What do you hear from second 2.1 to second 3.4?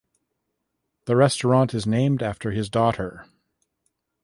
after his daughter.